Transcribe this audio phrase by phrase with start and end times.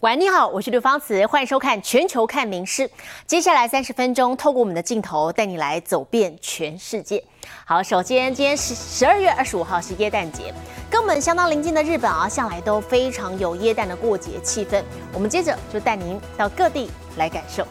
[0.00, 2.88] 喂，你好，我是刘芳慈，欢迎收看《全球看名师》。
[3.26, 7.22] 接下来三十分钟，透过我们的镜头，带你来走遍全世界。
[7.66, 10.54] 好，首先今天是十二月二十五号，是耶诞节，
[10.90, 14.82] 跟我们相当临近的日本啊，向来都非常有耶诞的过节气氛。
[15.12, 17.66] 我们接着就带您到各地来感受。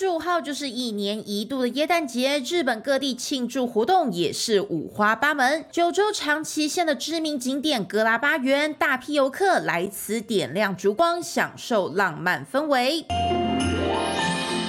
[0.00, 5.64] 十五号就是一年一度的耶诞节，日本各地庆祝活动也是五花八门。
[5.72, 13.06] 九州长崎县的知名景点格拉巴园，大批游客来此点亮烛光，享受浪漫氛围。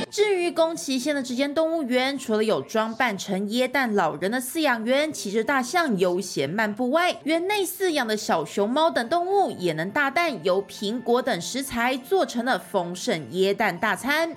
[0.09, 14.35] 至于宫崎县的这间动物园，除了有装扮成椰蛋老人的饲养员骑着大象悠闲漫步外，园内饲养的小熊猫等动物也能大啖由苹果等食材做成了丰盛椰蛋大餐。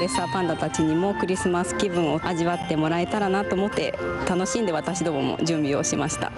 [0.00, 6.30] レッサーパンダたちにもクリスマス気分を味わってもらえたらなと思って楽しんで私どもも準備をしました。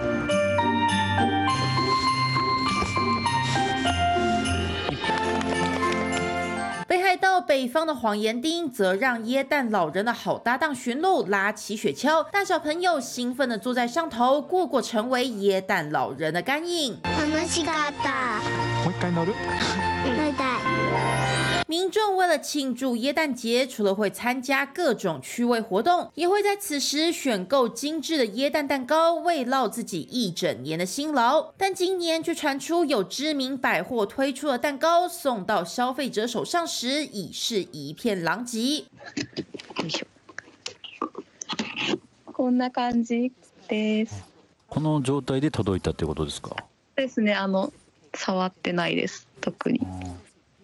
[6.87, 16.97] 北海道北方的黄岩町则让耶诞老人的好搭档驯鹿拉起雪橇，大小朋友兴奋地坐在上头，过过成为耶诞老人的干瘾。
[17.03, 18.41] 楽しかった。
[20.00, 20.16] もう一回乗る？
[20.16, 21.66] 乗りたい。
[21.68, 31.52] 民众为了庆祝耶诞节，除了会参加各种趣味活动，也会在此时选购精致的耶诞蛋糕，慰劳自己一整年的辛劳。
[31.56, 38.84] 但今年却传出有知名百货推出的蛋糕送到消费者手上时，已是一片狼藉。
[42.32, 43.32] こんな感じ
[43.66, 44.22] です。
[44.68, 46.54] この状態で届いたってことですか？
[46.94, 47.34] ですね。
[47.34, 47.72] あの
[48.13, 49.27] 触ってないです。
[49.41, 49.81] 特に。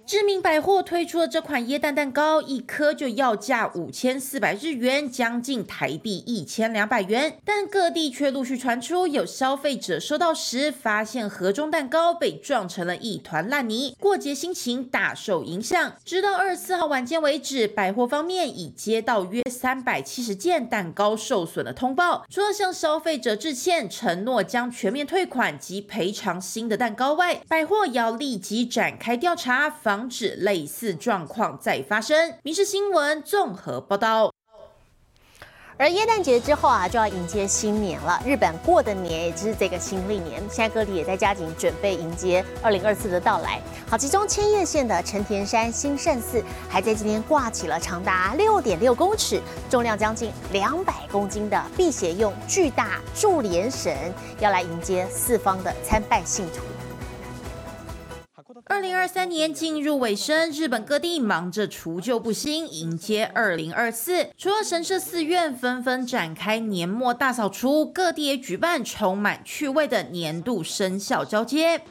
[0.08, 7.42] 知名百货推出的这款椰蛋蛋糕，一颗就要价五千四百日元，将近台币一千两百元。
[7.44, 15.98] 但各地却陆续传出，有消费者收到时发现盒中蛋糕被撞成了一团烂泥，过节心情大受影响。
[16.06, 22.26] 直到二十四号晚间为止，百货方面已接到约三百七十件蛋糕受损的通报。
[22.30, 29.97] 除了向消费者致歉，承诺将全面退款及赔偿新的蛋糕外，百货要立即展开调查，防。
[29.98, 32.36] 防止类似状况再发生。
[32.44, 34.32] 民事新闻综合报道。
[35.76, 38.22] 而耶诞节之后啊，就要迎接新年了。
[38.24, 43.60] 日本过的年也就是这个新历年，现在各地也在加紧准备迎接二零二四的到来。
[43.90, 56.77] 好，其中千叶县的成田山新胜寺还在今天挂起了长达六点六公尺、重量将近两百公斤的辟邪用巨大柱联神，要来迎接四方的参拜信徒。
[58.78, 64.28] 二零二三年进入尾声，日本各地忙着除旧布新，迎接二零二四。
[64.38, 71.82] 除了神社寺院纷纷展开年末大扫除，各地也举办充满趣味的年度生肖交接。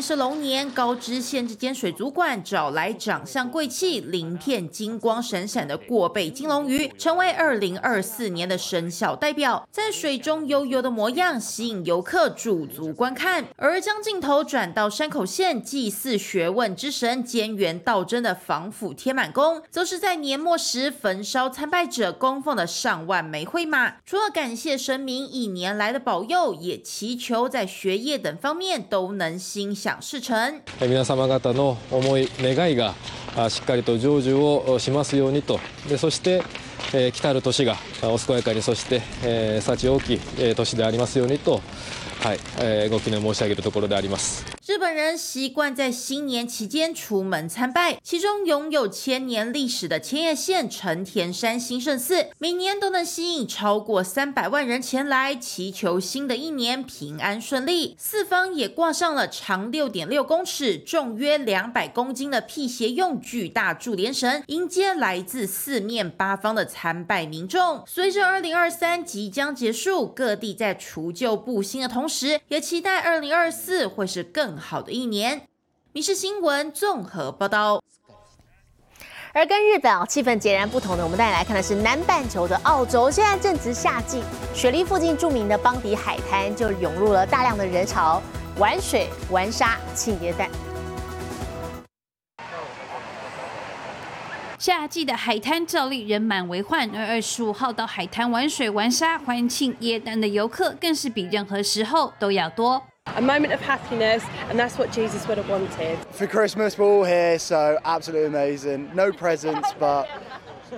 [0.00, 13.44] 是龙年，高知县这间水族馆找来长相贵气、鳞片金光闪闪的过背金龙鱼，成为二零二四年的生肖代表，在水中悠悠的模样吸引游客驻足观看。
[13.56, 29.89] 而将镜头转到山口县祭祀学问之神兼元道真的防府天满宫，则是在年末时焚烧参拜者供奉的上万枚绘马，除了感谢神明一年来的保佑，也祈求在学业等方面都能心想。
[30.80, 32.94] 皆様方の思い願いが
[33.48, 35.58] しっかりと成就をしますようにと。
[35.88, 36.42] でそして、
[36.92, 41.60] えー、来たる年がお健やかにそして、えー、幸大きい年でありますようにと。
[42.21, 44.43] はい、えー、ご記念申し上げるところであります。
[44.65, 57.95] 日本人习惯在新年期间出门参拜，其中拥有千年历史的千叶县成田山新胜寺，每年都能吸引超过三百万人前来祈求新的一年平安顺利。
[57.99, 67.83] 四方也挂上了长六点六公尺、重约两百公斤的辟邪用巨大柱联神，迎接来自四面八方的参拜民众。
[67.85, 75.46] 随着二零二三即将结束，各地在除旧布新的同 时，也期待二零二四会是更好的一年。
[75.92, 77.82] 民事新闻综合报道。
[79.32, 83.08] 而跟日本啊气氛截然不同的，我们带你来看的是南半球的澳洲。
[83.08, 84.22] 现在正值夏季，
[84.52, 88.20] 雪梨附近著名的邦迪海滩就涌入了大量的人潮，
[88.58, 90.50] 玩水、玩沙、庆耶诞。
[94.60, 102.82] 夏季的海滩照例人满为患，而二十五号到海滩玩水玩沙欢庆耶诞的游客更是比任何时候都要多。
[103.16, 104.20] a moment of happiness,
[104.50, 105.96] and that's what Jesus would have wanted.
[106.12, 108.90] For Christmas, we're all here, so absolutely amazing.
[108.94, 110.04] No presents, but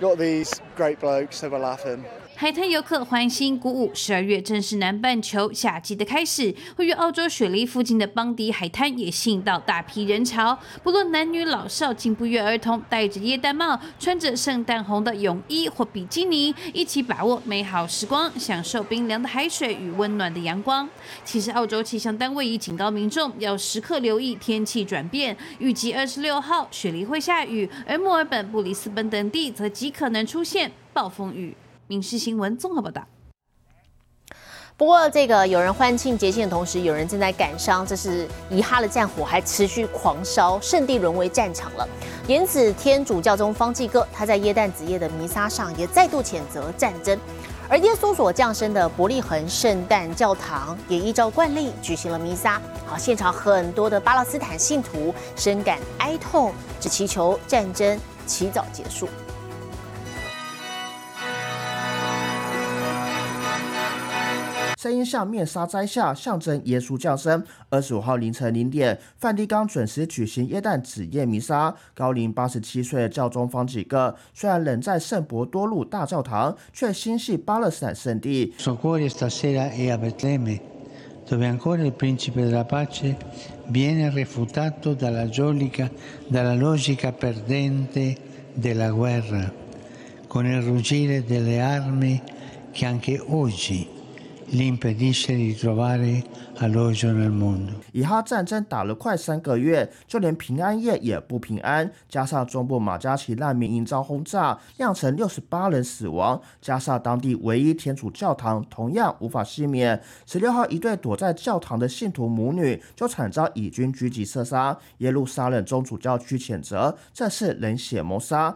[0.00, 2.05] got these great blokes, so we're laughing.
[2.42, 6.52] 海滩游客欢欣鼓舞，十二月正是南半球夏季的开始。
[6.76, 20.88] 位于澳洲雪梨附近的邦迪海滩也吸引到大批人潮，不论男女老少，竟不约而同戴着椰蛋帽，穿着圣诞红的泳衣或比基尼，一起把握美好时光，享受冰凉的海水与温暖的阳光。
[21.24, 31.54] 其实，澳洲气象单位已警告民众要时刻留意天气转变，预计二十六号雪梨会下雨，而墨尔本、布里斯本等地则极可能出现暴风雨。
[31.92, 33.02] 影视新闻综合报道。
[34.78, 41.86] 不过，这个有人欢庆节庆的同时，有人正在感伤，这是遗哈的战火还持续狂烧，圣地沦为战场了。
[42.26, 47.16] 因此天主教宗方济哥他在耶诞子夜的弥撒上也再度谴责战争，
[47.68, 52.60] 而耶稣所降生的伯利恒圣诞教堂也依照惯例举行了弥撒。
[52.86, 59.06] 好，现场很多的巴勒斯坦信徒深感哀痛，只祈求战争起早结束。
[64.82, 67.40] 声音像面纱摘下，象征耶稣降生。
[67.69, 71.73] 二十五号凌晨零点，梵蒂冈准时举行耶诞子夜弥撒。
[71.94, 78.52] 高龄八十七岁的教宗方济各，虽然人在圣伯多禄大教堂，却心系巴勒斯坦圣地。
[81.29, 83.17] dove ancora il principe della pace
[83.69, 85.88] viene refutato dalla logica,
[86.26, 88.17] dalla logica perdente
[88.55, 89.49] della guerra,
[90.26, 92.20] con il ruggire delle armi
[92.73, 93.87] che anche oggi
[97.93, 101.90] 以哈战争打了快三个月，就连平安夜也不平安。
[102.06, 106.38] 加上中部马加奇难民营遭轰炸，酿成六十八人死亡。
[106.60, 109.99] 加上当地唯一天主教堂同样无法幸免。
[110.26, 114.76] 十六号，一对躲在教堂的信徒母女就惨遭以军狙击射杀。
[114.98, 118.55] 耶路撒冷宗主教区谴责这是冷血谋杀。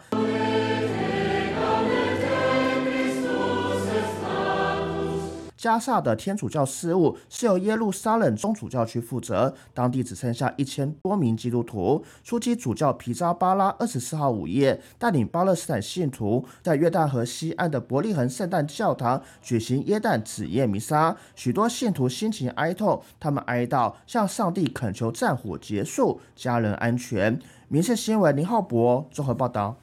[5.56, 12.04] 加萨的天主教事务是由耶路撒冷宗主教区负责，当地只剩下一千多名基督徒。
[12.22, 27.38] 初期主教皮扎巴拉二十四号午夜带领巴勒斯坦信徒在约旦河西岸的伯利恒圣诞教堂举行耶诞子夜弥撒，许多信徒心情哀痛，他们哀悼，向上帝恳求战火结束，家人安全。
[27.68, 29.76] 民事新闻林浩博综合报道。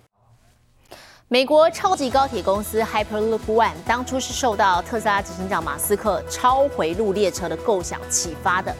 [1.29, 8.75] 美国超级高铁公司 Hyperloop One 当初是受到特斯拉执行长马斯克超回路列车的构想启发的，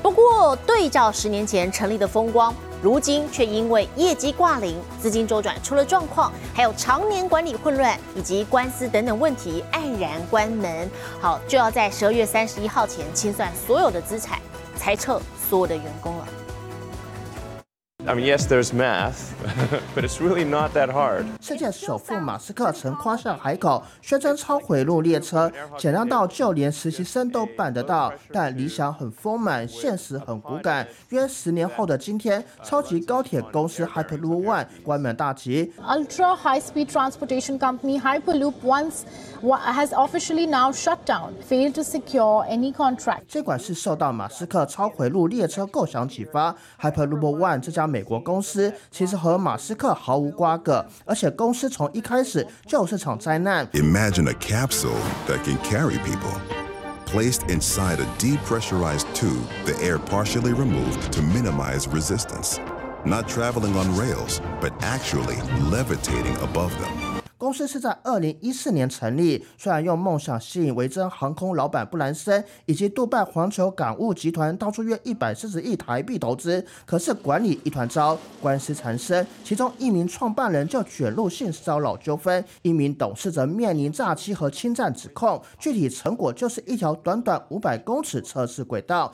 [0.00, 10.88] 不过对照十年前成立的风光，如今却因为业绩挂零、资金周转出了状况，还有常年管理混乱以及官司等等问题，黯然关门。
[11.20, 14.38] 好，就要在十二月三十一号前清算所有的资产，
[14.76, 16.28] 裁撤所有的员工了。
[18.08, 19.34] I mean, yes, there's math,
[19.94, 21.26] but it's really not that hard.
[21.42, 28.10] 世界首富马斯克曾夸下海口，宣称超回路列车简单到就连实习生都办得到。
[28.32, 30.88] 但理想很丰满，现实很骨感。
[31.10, 35.70] 约十年后的今天，超级高铁公司 Hyperloop One 关门大吉。
[35.82, 38.90] Ultra high-speed transportation company Hyperloop One
[39.42, 43.24] has officially now shut down, failed to secure any contract.
[43.28, 53.67] 这款是受到马斯克超回路列车构想启发，Hyperloop One 这家美国公司其实和马斯克毫无瓜葛，而且公司从一开始就是场灾难。
[53.73, 54.91] Imagine a capsule
[55.27, 56.33] that can carry people.
[57.05, 62.57] Placed inside a depressurized tube, the air partially removed to minimize resistance.
[63.05, 65.37] Not traveling on rails, but actually
[65.69, 67.06] levitating above them.
[67.38, 89.12] 公司是在二零一四年成立，虽然用梦想吸引维珍航空老板布兰森以及杜拜环球港务集团掏出约一百四十亿台币投资，可是管理一团糟，官司缠身，其中一名创办人就卷入性骚扰纠纷，一名董事则面临诈欺和侵占指控，具体成果就是一条短短五百公尺测试轨道。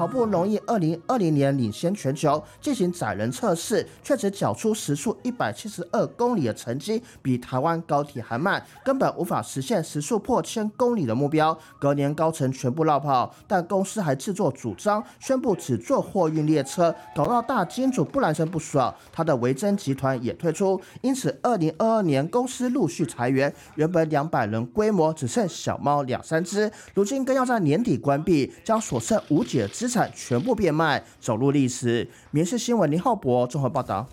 [0.00, 11.54] 好不容易，二零二零年领先全球进行载人测试，却只缴出时速一百七十二公里的成绩，比台湾高铁还慢，根本无法实现时速破千公里的目标。
[11.78, 20.80] 隔年高层全部落跑，但公司还自作主张宣布只做货运列车，搞到大金主布兰森不爽，他的维珍集团也退出。
[21.02, 32.08] 因此，二零二二年公司陆续裁员，原本两百人规模只剩小猫两三只，如今更要在年底关闭，将所剩无几的资产全部变卖，走入历史。
[32.30, 34.06] 民事新闻林浩博综合报道。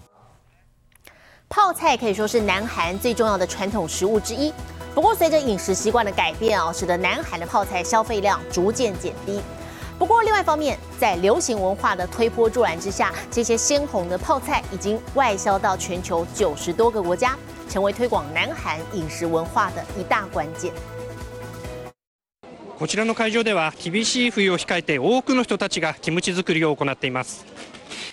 [1.48, 4.51] 泡菜可以说是南韩最重要的传统食物之一。
[4.93, 9.39] 不过，随着饮食习惯的改变哦，使得南韩的泡菜消费量逐渐减低。
[9.98, 17.38] 不过，另外一方面，在流行文化的推波助澜之下，这些鲜红的泡菜已经外销到全球九十多个国家，
[17.69, 20.74] 成为推广南韩饮食文化的一大关键。
[22.77, 27.43] こちらの会場では厳しい冬を控えて多くの人たちがキムチ作りを行っています。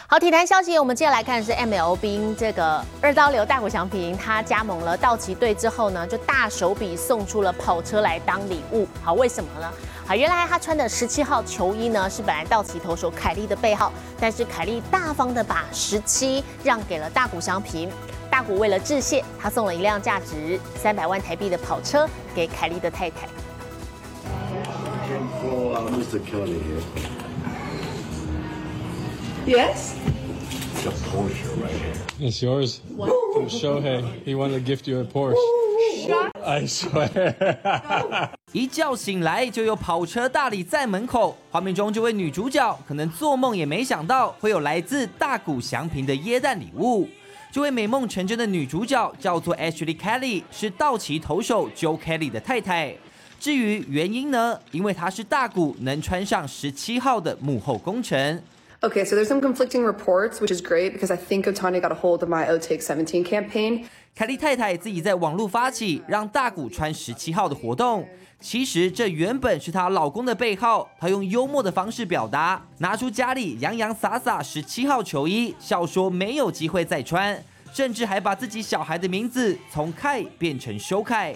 [0.08, 8.86] 好，体坛消息，我们接下来看的是 ML 冰这个二刀流大谷翔平，他加盟了道奇队之后呢，就大手笔送出了跑车来当礼物。
[9.02, 9.68] 好，为什么呢？
[10.06, 17.90] 好，原来他穿的十七号球衣呢，是本来道奇投手凯利的背号，但是凯利大方的把十七让给了大谷翔平。
[18.30, 23.26] 大谷为了致谢，他送了一辆价值三百万台币的跑车给凯利的太太。
[29.46, 29.94] Yes?
[30.74, 31.94] It's a Porsche right here.
[32.18, 32.80] It's yours.
[32.96, 33.12] What?
[33.32, 34.02] From Shohei.
[34.24, 35.36] He wanted to gift you a Porsche.
[36.44, 38.30] I swear.
[38.50, 41.36] 一觉醒来就有跑车大礼在门口。
[41.52, 47.08] 画面中这位女主角可能做梦也没想到会有来自大谷翔平的椰蛋礼物。
[47.52, 52.96] 这位美梦成真的女主角叫做 Ashley Kelly，是道奇投手 Joe Kelly 的太太。
[53.38, 54.58] 至于原因呢？
[54.72, 58.42] 因为她是大谷能穿上十七号的幕后功臣。
[58.86, 62.22] Okay, so there's some conflicting reports, which is great because I think Otani got a hold
[62.22, 63.84] of my O Take 17 campaign.
[64.14, 81.34] 凯莉太太自己在网络发起让大谷穿十七号的活动，其实这原本是她老公的背号，她用幽默的方式表达，拿出家里洋洋洒洒十七号球衣，笑说没有机会再穿，甚至还把自己小孩的名字从凯变成修凯。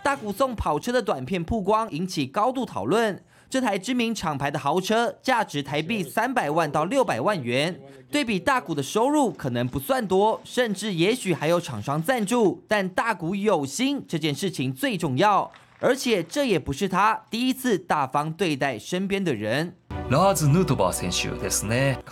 [0.00, 3.20] 大谷送跑车的短片曝光，引起高度讨论。
[3.48, 19.76] 这台知名厂牌的豪车价值台币三百万到六百万元，对比大股的收入可能不算多，甚至也许还有厂商赞助，但大股有心这件事情最重要，而且这也不是他第一次大方对待身边的人。
[20.10, 20.34] 二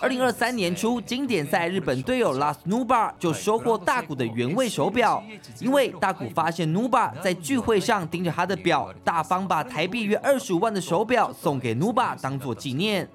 [0.09, 5.23] 零二三年初，经典赛日本队友 Lars Nuba 就收获大谷的原味手表，
[5.61, 13.07] 因为大谷发现 Nuba 在聚会上盯着他的表，大方把台币约二十五万的手表送给 Nuba 当做纪念。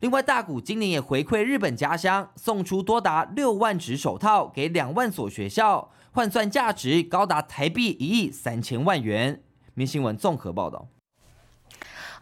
[0.00, 9.42] 另外，大谷今年也回馈日本家乡，送出多达六万只手套给两万所学校，换算价值高达台币一亿三千万元。
[9.74, 10.88] 明新闻综合报道。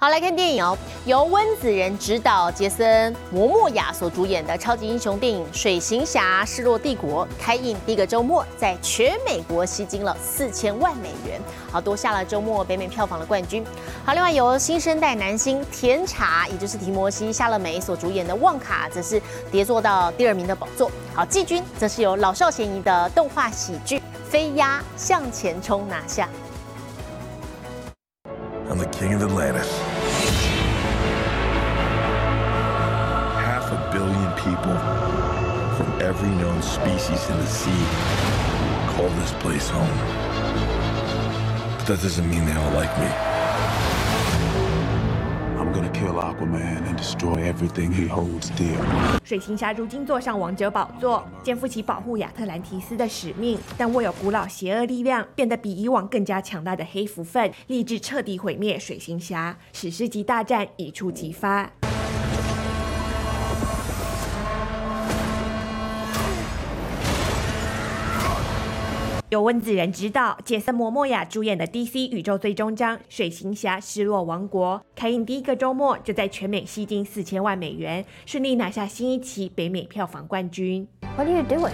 [0.03, 11.39] 好，来看电影哦，由温子仁执导、杰森·摩莫亚所主演的超级英雄电影《水行侠：失落帝国》开映第一个周末，在全美国吸金了四千万美元，
[11.71, 13.63] 好夺下了周末北美票房的冠军。
[14.03, 19.21] 好，另外由新生代男星甜茶，也就是提摩西·夏勒梅所主演的《旺卡》则是
[19.53, 20.91] 跌坐到第二名的宝座。
[21.15, 26.27] 好，季军则是由老少咸宜的动画喜剧《飞鸭向前冲》拿下。
[28.71, 29.67] I'm the king of Atlantis.
[34.61, 34.79] People
[35.77, 37.85] from every known species in the sea
[38.89, 39.89] call this place home.
[41.79, 43.07] But that doesn't mean they all like me.
[45.59, 48.77] I'm gonna kill Aquaman and destroy everything he holds dear.
[49.25, 59.57] 水行侠如今坐上王者宝座，肩负起保护亚特兰提斯的使命，但握有古老邪恶力量，变得比以往更加强大的黑蝠鲼，立志彻底毁灭水行侠。
[59.73, 61.71] 史诗级大战一触即发。
[69.31, 80.85] 由温子仁执导、杰森·摩莫亚主演的 DC 宇宙最终章《水行侠：失落王国》开映第一个周末就在全美吸金四千万美元，顺利拿下新一期北美票房冠军。
[81.17, 81.71] What are you doing?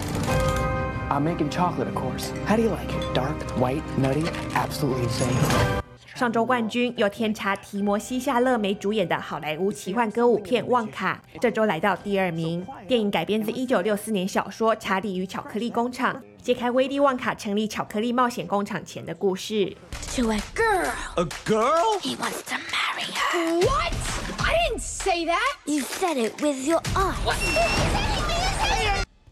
[1.09, 2.29] I'm making chocolate, of course.
[2.45, 3.15] How do you like it?
[3.15, 5.81] Dark, white, nutty, absolutely insane.
[6.13, 12.65] 上周冠军由天茶提摩西·夏勒梅主演的好莱坞奇幻歌舞片《旺卡》，这周来到第二名。
[12.87, 16.15] 电影改编自1964年小说《查理与巧克力工厂》，
[16.47, 19.75] 揭开威利·旺卡成立巧克力冒险工厂前的故事。
[20.15, 20.93] To a girl.
[21.17, 21.99] A girl?
[21.99, 23.65] He wants to marry her.
[23.65, 23.91] What?
[24.39, 25.57] I didn't say that.
[25.65, 27.35] You said it with your eyes.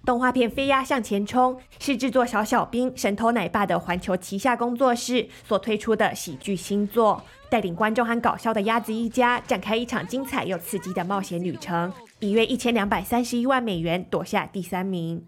[0.05, 15.19] 动画片《飞鸭向前冲》是制作小小兵神偷奶爸的环球旗下工作室所推出的喜剧新作，带领观众和搞笑的鸭子一家展开一场精彩又刺激的冒险旅程，以约一千两百三十一万美元夺下第三名。《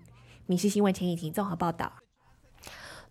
[0.48, 1.92] 民事新闻》陈以婷综合报道。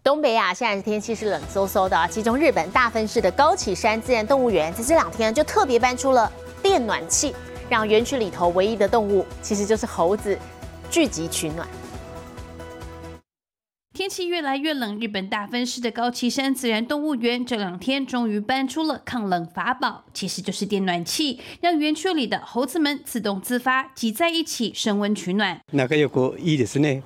[0.03, 6.31] 东北亚现在天气是冷飕飕的，其中日本大分市的高崎山自然动物园在这两天就特别搬出了
[6.63, 7.35] 电暖器，
[7.69, 10.39] 让园区里头唯一的动物其实就是猴子。
[10.89, 11.67] 聚集取暖。
[13.96, 25.60] 天气越来越冷，日本大分市的高崎山自然动物园这两天终于搬出了抗冷法宝，其实就是电暖器，让园区里的猴子们自动自发挤在一起升温取暖。
[25.74, 27.04] 仲良くいいですね。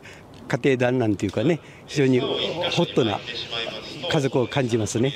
[0.48, 3.20] 家庭団なんていうかね、非常にホットな
[4.12, 5.12] 家族を感じますね。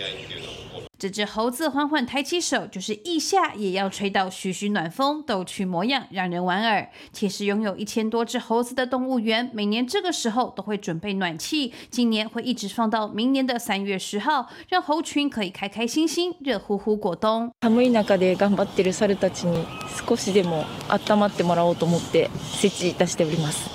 [0.97, 6.89] 这只猴子缓缓抬起手，就是腋下也要吹到徐徐暖风，逗趣模样让人莞尔。
[7.13, 17.49] 其实拥有一千多只猴子的动物园，每年这个时候都会准备暖气，今年会一直放到明年的三月十号，让猴群可以开开心心、热乎乎过冬。
[17.61, 19.65] 寒い中で頑張っている猿たちに
[20.05, 23.69] 少しでも温まってもらおうと思って設置いたしております。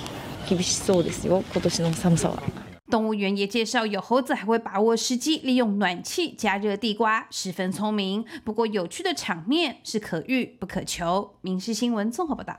[0.47, 2.68] 厳しそうですよ、今年の寒さは。
[2.90, 8.26] 动物园也介绍，有猴子还会把握时机，利用暖气加热地瓜，十分聪明。
[8.44, 11.36] 不过，有趣的场面是可遇不可求。
[11.40, 12.58] 民事新闻综合报道。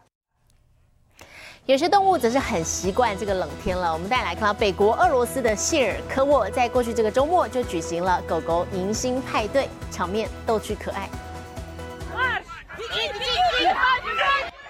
[1.68, 3.94] 有些动物则是很习惯这个冷天了。
[3.94, 11.08] 我们带来看到，北国俄罗斯的谢尔科沃在过去这个周末就举行了狗狗迎新派对，场面逗趣可爱。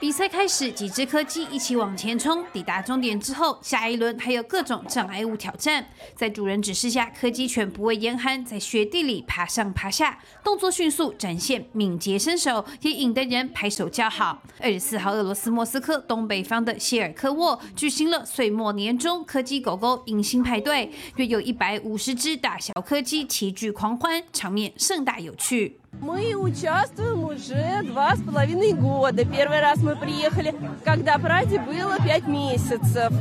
[0.02, 2.44] 比赛开始，几只柯基一起往前冲。
[2.52, 5.86] 抵达终点之后，下一轮还有各种障碍物挑战。
[6.16, 14.42] 在主人指示下，柯基犬不畏严寒，在雪地里爬上爬下，动作迅速，展现敏捷身手，也引得人拍手叫好。
[14.60, 25.81] 二十四号，俄罗斯莫斯科东北方的谢尔科沃举行了岁末年终柯基狗狗迎新派对，约有一百五十只大小柯基齐聚狂欢，场面盛大有趣。
[26.01, 29.25] Мы участвуем уже два с половиной года.
[29.25, 33.13] Первый раз мы приехали, когда Праде было пять месяцев.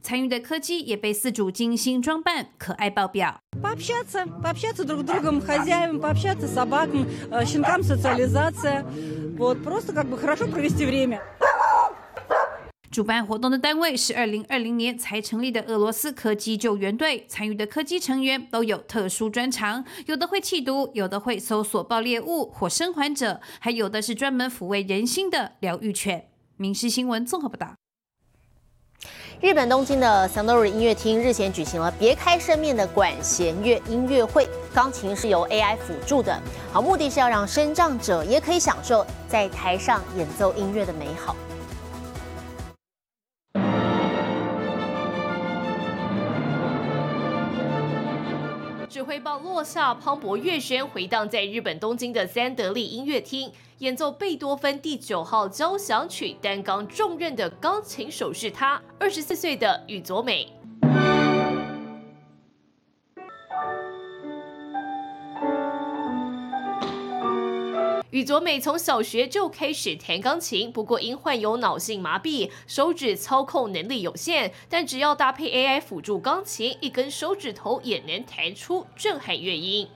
[0.00, 3.42] 参与的柯基也被饲主精心装扮，可爱爆表。
[3.62, 8.86] Пообщаться, пообщаться друг с другом, хозяевам, пообщаться с собакам, э, щенкам социализация.
[9.36, 11.20] Вот, просто как бы хорошо провести время.
[12.93, 26.27] 主办活动的单位是二零二零年才成立的俄罗斯柯基救援队，参与的柯基成员都有特殊专长，有的会弃毒，有的会搜索爆猎物或生还者，还有的是专门抚慰人心的疗愈犬。
[26.57, 27.73] 民事新闻综合报道。
[29.41, 36.39] 日本东京的 Sandori 音乐厅日前举行了别开生面的管弦乐音乐会，钢琴是由 AI 辅助的，
[36.71, 41.35] 好，目的是要让身障者也可以享受在台上演奏音乐的美好。
[49.23, 60.51] 落下，磅礴乐声回荡在日本东京的三得利音乐厅，演奏贝多芬第九号交响曲，担纲重任的钢琴手是他，二十四岁的宇佐美。
[68.13, 74.53] 宇佐美从小学就开始弹钢琴，不过因患有脑性麻痹，手指操控能力有限。
[74.69, 79.87] 但只要搭配 AI 辅助钢琴，一根手指头也能弹出震撼乐音。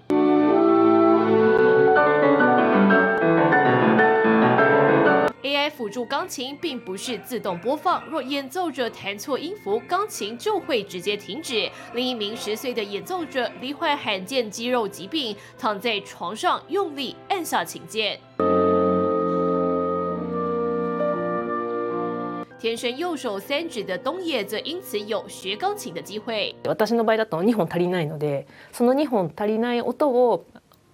[5.46, 11.68] AI 辅助钢琴并不是自动播放，若演奏者弹错音符，钢琴就会直接停止。
[11.94, 18.18] 另一名十岁的演奏者罹患罕见肌肉疾病，躺在床上用力按下琴键。
[22.60, 26.54] 天生右手三指的东野则因此有学钢琴的机会。
[26.64, 30.46] 私の場合だと2本足りないので、その2本足りない音を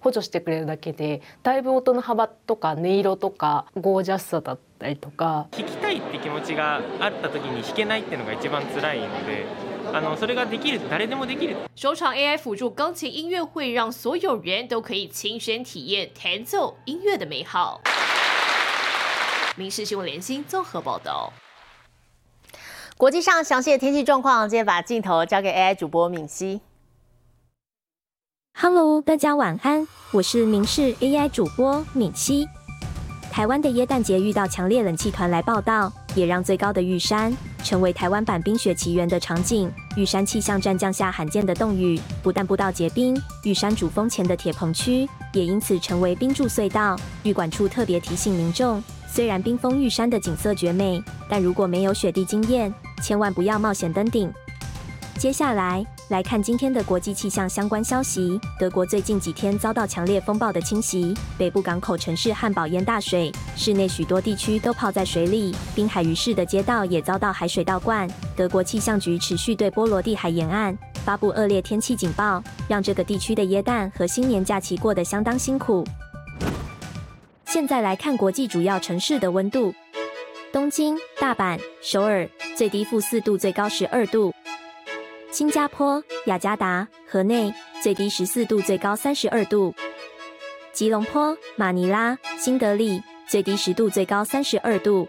[0.04, 9.46] 補助してくれるだけでだいぶ音の幅とか音色とかゴージャスさだったりとか弾きたいって気持ちがあった時に弾けないっていうのが一番辛いので
[9.94, 11.56] あのそれができる誰でもできる。
[11.74, 17.80] 首场 AI 辅助钢琴音乐会，让所有人都可以亲身体验弹奏音乐的美好。
[19.56, 21.32] 民事新闻联新综合报道。
[22.96, 26.60] 国际上详细的天气状况，今天把镜头交给 AI 主播敏熙。
[28.56, 32.46] Hello，大家晚安，我是明视 AI 主播敏熙。
[33.28, 39.68] 台湾的耶诞节遇到强烈冷气团来报道，也让最高的玉山成为台湾版冰雪奇缘的场景。
[39.96, 46.96] 玉山气象站降下罕见的冻雨，不但步道结冰，玉山主峰前的铁棚区也因此成为冰柱隧道。
[47.24, 54.32] 玉管处特别提醒民众，虽然冰封玉山的景色绝美，但如果没有雪地经验，千万不要冒险登顶。
[55.18, 58.38] 接下来来看今天的国际气象相关消息。
[58.58, 68.06] 德国最近几天遭到强烈风暴的侵袭，北部港口城市汉堡淹大水，市内许多地区都泡在水里，滨海鱼市的街道也遭到海水倒灌。
[68.36, 75.86] 德国气象局持续对波罗的海沿岸发布恶劣天气警报，让这个地区的耶诞和新年假期过得相当辛苦。
[77.46, 79.72] 现在来看国际主要城市的温度：
[80.52, 84.34] 东京、大阪、首尔，最低负四度，最高十二度。
[85.34, 89.74] 新加坡、雅加达、河内最低十四度，最高三十二度；
[90.72, 95.04] 吉隆坡、马尼拉、新德里最低十度，最高三十二度；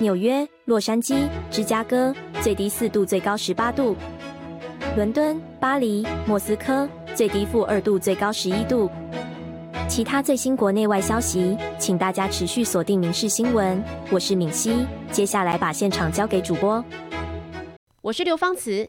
[0.00, 3.94] 纽约、洛杉矶、芝加哥最低四度，最高十八度；
[4.96, 8.90] 伦敦、巴黎、莫斯科最低负二度，最高十一度。
[9.90, 13.76] 其他最新国内外消息，请大家持续锁定《民事新闻》，
[14.10, 14.86] 我是敏熙。
[15.12, 16.82] 接下来把现场交给主播，
[18.00, 18.88] 我是刘芳慈。